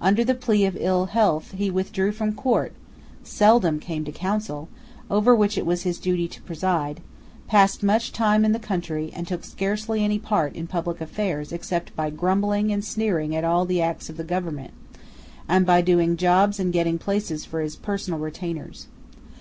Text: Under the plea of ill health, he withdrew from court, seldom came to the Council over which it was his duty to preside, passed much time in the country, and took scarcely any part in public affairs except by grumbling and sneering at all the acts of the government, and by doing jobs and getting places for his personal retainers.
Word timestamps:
Under 0.00 0.24
the 0.24 0.34
plea 0.34 0.64
of 0.64 0.76
ill 0.80 1.06
health, 1.06 1.52
he 1.52 1.70
withdrew 1.70 2.10
from 2.10 2.32
court, 2.32 2.72
seldom 3.22 3.78
came 3.78 4.04
to 4.04 4.10
the 4.10 4.18
Council 4.18 4.68
over 5.08 5.32
which 5.32 5.56
it 5.56 5.64
was 5.64 5.82
his 5.82 6.00
duty 6.00 6.26
to 6.26 6.42
preside, 6.42 7.00
passed 7.46 7.80
much 7.84 8.10
time 8.10 8.44
in 8.44 8.50
the 8.50 8.58
country, 8.58 9.12
and 9.14 9.28
took 9.28 9.44
scarcely 9.44 10.02
any 10.02 10.18
part 10.18 10.56
in 10.56 10.66
public 10.66 11.00
affairs 11.00 11.52
except 11.52 11.94
by 11.94 12.10
grumbling 12.10 12.72
and 12.72 12.84
sneering 12.84 13.32
at 13.36 13.44
all 13.44 13.64
the 13.64 13.80
acts 13.80 14.10
of 14.10 14.16
the 14.16 14.24
government, 14.24 14.72
and 15.48 15.64
by 15.64 15.80
doing 15.80 16.16
jobs 16.16 16.58
and 16.58 16.72
getting 16.72 16.98
places 16.98 17.44
for 17.44 17.60
his 17.60 17.76
personal 17.76 18.18
retainers. 18.18 18.88